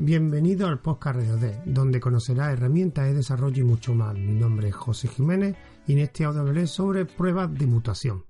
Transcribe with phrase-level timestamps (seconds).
[0.00, 4.14] Bienvenido al podcast RDD, donde conocerás herramientas de desarrollo y mucho más.
[4.14, 5.56] Mi nombre es José Jiménez
[5.88, 8.24] y en este audio hablaré sobre pruebas de mutación.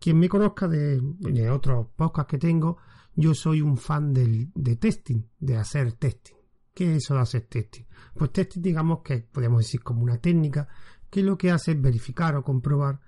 [0.00, 1.00] Quien me conozca de,
[1.48, 2.78] otros podcasts que tengo,
[3.14, 6.34] yo soy un fan del, de testing, de hacer testing.
[6.74, 7.84] ¿Qué es eso de hacer testing?
[8.14, 10.66] Pues testing digamos que podemos decir como una técnica
[11.08, 12.98] que lo que hace es verificar o comprobar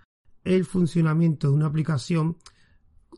[0.44, 2.36] el funcionamiento de una aplicación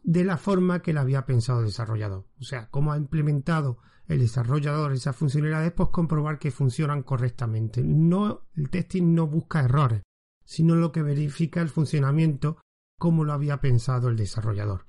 [0.03, 2.27] de la forma que la había pensado el desarrollador.
[2.41, 3.79] O sea, cómo ha implementado
[4.09, 7.83] el desarrollador esas funcionalidades, pues comprobar que funcionan correctamente.
[7.83, 10.03] No, el testing no busca errores,
[10.45, 12.59] sino lo que verifica el funcionamiento
[12.99, 14.87] como lo había pensado el desarrollador.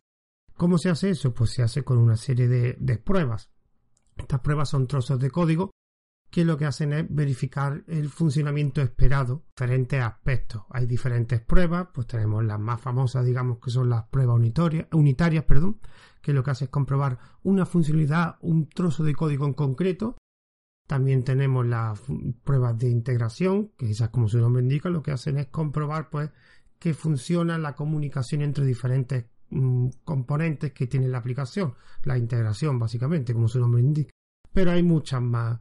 [0.56, 1.34] ¿Cómo se hace eso?
[1.34, 3.50] Pues se hace con una serie de, de pruebas.
[4.18, 5.72] Estas pruebas son trozos de código
[6.34, 10.64] que lo que hacen es verificar el funcionamiento esperado, diferentes aspectos.
[10.72, 15.44] Hay diferentes pruebas, pues tenemos las más famosas, digamos que son las pruebas unitarias, unitarias,
[15.44, 15.80] perdón,
[16.24, 20.18] que lo que hace es comprobar una funcionalidad, un trozo de código en concreto.
[20.88, 22.02] También tenemos las
[22.44, 26.32] pruebas de integración, que esas como su nombre indica, lo que hacen es comprobar pues
[26.80, 33.36] que funciona la comunicación entre diferentes mm, componentes que tiene la aplicación, la integración básicamente,
[33.36, 34.14] como su nombre indica
[34.54, 35.60] pero hay muchas más,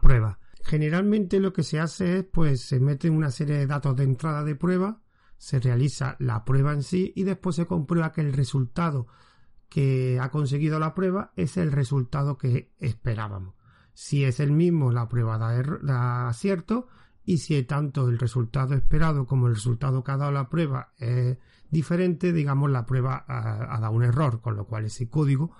[0.00, 0.36] pruebas.
[0.62, 4.44] Generalmente lo que se hace es, pues, se mete una serie de datos de entrada
[4.44, 5.00] de prueba,
[5.36, 9.08] se realiza la prueba en sí y después se comprueba que el resultado
[9.68, 13.54] que ha conseguido la prueba es el resultado que esperábamos.
[13.92, 16.88] Si es el mismo, la prueba da, da acierto
[17.24, 21.38] y si tanto el resultado esperado como el resultado que ha dado la prueba es
[21.70, 25.52] diferente, digamos, la prueba ha, ha dado un error, con lo cual ese código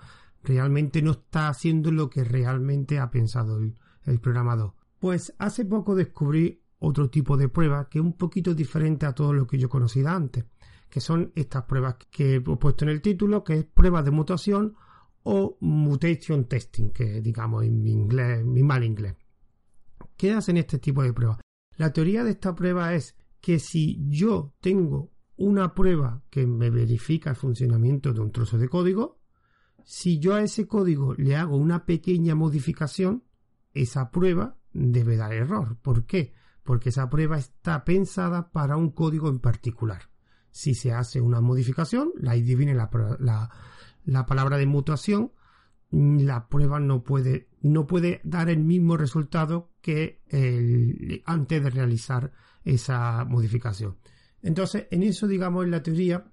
[0.45, 4.73] realmente no está haciendo lo que realmente ha pensado el, programador.
[4.99, 9.33] Pues hace poco descubrí otro tipo de prueba que es un poquito diferente a todo
[9.33, 10.45] lo que yo conocía antes,
[10.89, 14.75] que son estas pruebas que he puesto en el título, que es pruebas de mutación
[15.23, 19.15] o mutation testing, que digamos en mi inglés, mi mal inglés.
[20.15, 21.39] ¿Qué hacen este tipo de pruebas?
[21.77, 27.31] La teoría de esta prueba es que si yo tengo una prueba que me verifica
[27.31, 29.14] el funcionamiento de un trozo de código,
[29.85, 33.23] si yo a ese código le hago una pequeña modificación,
[33.71, 35.77] esa prueba debe dar error.
[35.81, 36.33] ¿Por qué?
[36.63, 40.09] Porque esa prueba está pensada para un código en particular.
[40.49, 42.89] Si se hace una modificación, ahí viene la,
[44.05, 45.33] la, palabra de mutación,
[45.91, 52.31] la prueba no puede, no puede dar el mismo resultado que el, antes de realizar
[52.63, 53.97] esa modificación.
[54.41, 56.25] Entonces, en eso, digamos, en la teoría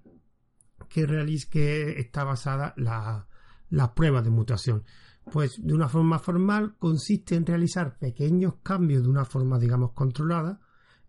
[0.88, 1.06] que,
[1.50, 3.26] que está basada la,
[3.72, 4.84] las pruebas de mutación.
[5.32, 10.60] Pues de una forma formal consiste en realizar pequeños cambios de una forma, digamos, controlada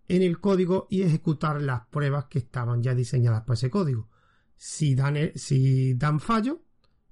[0.07, 4.09] en el código y ejecutar las pruebas que estaban ya diseñadas para ese código.
[4.55, 6.61] Si dan, si dan fallo,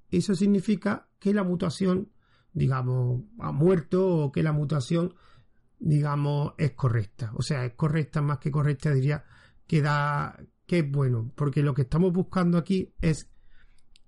[0.10, 2.12] eso significa que la mutación,
[2.54, 5.16] digamos, ha muerto o que la mutación,
[5.80, 7.32] digamos, es correcta.
[7.36, 9.26] O sea, es correcta más que correcta, diría
[9.68, 13.30] que da, que es bueno, porque lo que estamos buscando aquí es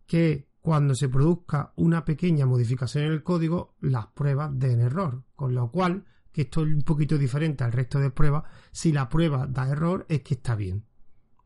[0.06, 5.54] que cuando se produzca una pequeña modificación en el código, las pruebas den error, con
[5.54, 9.46] lo cual, que esto es un poquito diferente al resto de pruebas, si la prueba
[9.46, 10.86] da error es que está bien.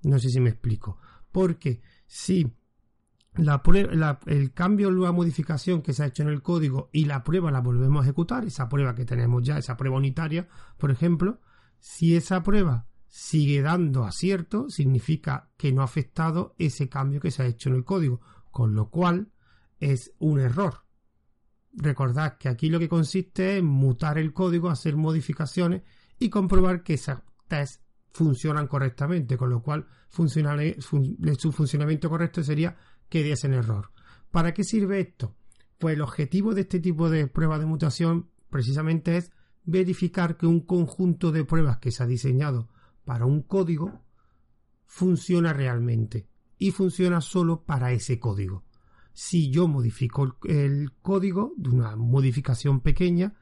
[0.04, 1.00] No sé si me explico.
[1.32, 2.56] Porque si
[3.38, 3.60] la
[4.28, 7.50] el cambio o la modificación que se ha hecho en el código y la prueba
[7.50, 10.48] la volvemos a ejecutar, esa prueba que tenemos ya, esa prueba unitaria,
[10.78, 11.42] por ejemplo,
[11.80, 17.42] si esa prueba sigue dando acierto, significa que no ha afectado ese cambio que se
[17.42, 18.22] ha hecho en el código
[18.52, 19.32] con lo cual
[19.80, 20.84] es un error.
[21.74, 25.84] Recordad que aquí lo que consiste es mutar el código, hacer modificaciones
[26.18, 27.82] y comprobar que esas tests
[28.12, 32.76] funcionan correctamente, con lo cual su funcionamiento correcto sería
[33.10, 33.92] que diesen error.
[34.32, 35.36] ¿Para qué sirve esto?
[35.78, 39.32] Pues el objetivo de este tipo de pruebas de mutación precisamente es
[39.64, 42.70] verificar que un conjunto de pruebas que se ha diseñado
[43.06, 44.02] para un código
[44.86, 48.64] funciona realmente y funciona solo para ese código.
[49.14, 53.36] Si yo modifico el, código de una modificación pequeña,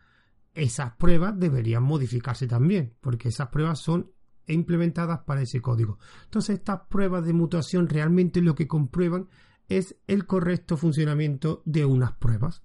[0.54, 4.12] esas pruebas deberían modificarse también, porque esas pruebas son
[4.48, 5.98] implementadas para ese código.
[6.26, 9.28] Entonces, estas pruebas de mutación realmente lo que comprueban
[9.68, 12.64] es el correcto funcionamiento de unas pruebas.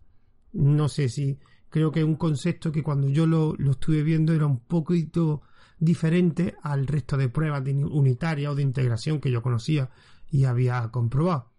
[0.53, 1.39] No sé si
[1.69, 5.43] creo que es un concepto que cuando yo lo, lo estuve viendo era un poquito
[5.79, 9.91] diferente al resto de pruebas de unitaria o de integración que yo conocía
[10.31, 11.51] y había comprobado.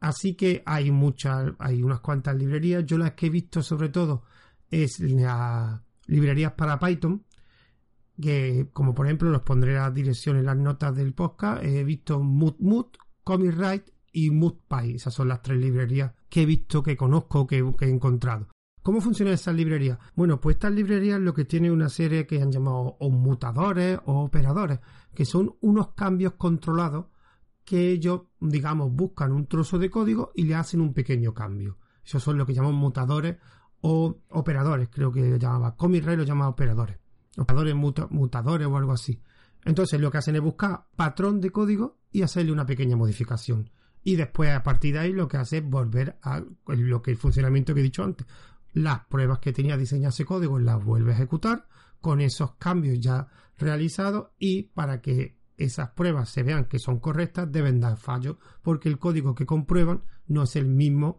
[0.00, 2.84] Así que hay muchas, hay unas cuantas librerías.
[2.84, 4.24] Yo las que he visto sobre todo
[4.68, 7.24] es las librerías para Python,
[8.20, 11.62] que como por ejemplo los pondré a dirección en las notas del podcast.
[11.62, 14.96] He visto MutMut, CommicWrite y MutPy.
[14.96, 18.48] Esas son las tres librerías que he visto, que conozco, que, he encontrado.
[18.82, 20.00] ¿Cómo funciona esa librería?
[20.16, 24.80] Bueno, pues estas librerías lo que tienen una serie que han llamado mutadores o operadores,
[25.14, 27.06] que son unos cambios controlados
[27.64, 31.78] que ellos, digamos, buscan un trozo de código y le hacen un pequeño cambio.
[32.04, 33.36] Esos son lo que llamamos mutadores
[33.80, 35.76] o operadores, creo que llamaba.
[35.76, 36.98] Comic lo llama operadores.
[37.36, 37.74] Operadores
[38.10, 39.22] mutadores o algo así.
[39.64, 43.70] Entonces lo que hacen es buscar patrón de código y hacerle una pequeña modificación.
[44.02, 47.16] Y después a partir de ahí lo que hace es volver a lo que el
[47.16, 48.26] funcionamiento que he dicho antes
[48.72, 51.66] las pruebas que tenía diseñado ese código las vuelve a ejecutar
[52.00, 57.50] con esos cambios ya realizados y para que esas pruebas se vean que son correctas
[57.50, 61.18] deben dar fallo porque el código que comprueban no es el mismo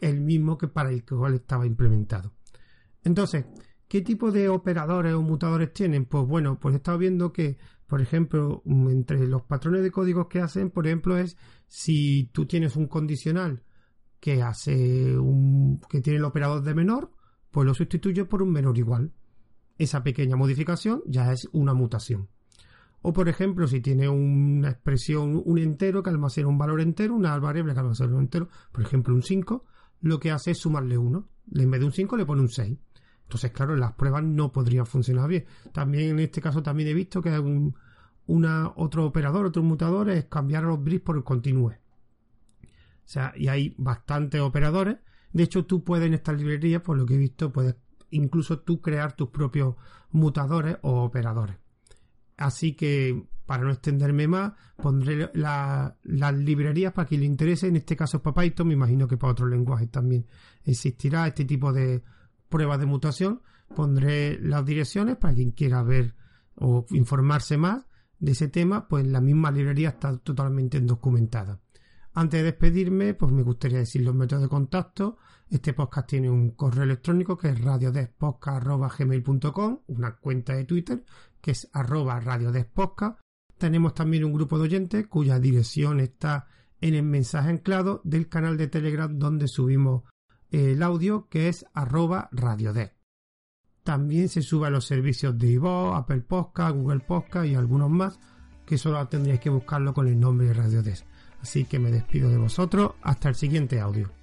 [0.00, 2.32] el mismo que para el cual estaba implementado.
[3.02, 3.46] Entonces,
[3.88, 6.04] ¿qué tipo de operadores o mutadores tienen?
[6.04, 10.40] Pues bueno, pues he estado viendo que, por ejemplo, entre los patrones de códigos que
[10.40, 13.62] hacen, por ejemplo, es si tú tienes un condicional
[14.20, 17.12] que hace un que tiene el operador de menor,
[17.50, 19.12] pues lo sustituye por un menor igual.
[19.78, 22.28] Esa pequeña modificación ya es una mutación.
[23.02, 27.38] O por ejemplo, si tiene una expresión, un entero que almacena un valor entero, una
[27.38, 29.64] variable que almacena un entero, por ejemplo un 5,
[30.00, 31.28] lo que hace es sumarle 1.
[31.54, 32.76] En vez de un 5 le pone un 6.
[33.22, 35.44] Entonces, claro, las pruebas no podrían funcionar bien.
[35.72, 37.74] También en este caso también he visto que un,
[38.26, 41.78] una, otro operador, otro mutador es cambiar los bris por el continue.
[42.64, 44.98] O sea, y hay bastantes operadores.
[45.32, 47.76] De hecho, tú puedes en esta librería, por lo que he visto, puedes
[48.10, 49.76] incluso tú crear tus propios
[50.10, 51.56] mutadores o operadores.
[52.38, 57.66] Así que, para no extenderme más, pondré las librerías para quien le interese.
[57.66, 60.26] En este caso es para Python, me imagino que para otros lenguajes también
[60.64, 62.02] existirá este tipo de
[62.48, 63.42] pruebas de mutación.
[63.74, 66.14] Pondré las direcciones para quien quiera ver
[66.54, 67.84] o informarse más
[68.18, 71.60] de ese tema, pues la misma librería está totalmente documentada.
[72.18, 75.18] Antes de despedirme, pues me gustaría decir los métodos de contacto.
[75.48, 81.04] Este podcast tiene un correo electrónico que es radiodespodcast.gmail.com, una cuenta de Twitter
[81.40, 83.20] que es arroba radiodespodcast.
[83.56, 86.48] Tenemos también un grupo de oyentes cuya dirección está
[86.80, 90.02] en el mensaje anclado del canal de Telegram donde subimos
[90.50, 92.90] el audio que es arroba radiodes.
[93.84, 98.18] También se sube a los servicios de iVoox, Apple Podcast, Google Podcast y algunos más
[98.66, 101.06] que solo tendríais que buscarlo con el nombre de Radiodes.
[101.40, 104.17] Así que me despido de vosotros hasta el siguiente audio.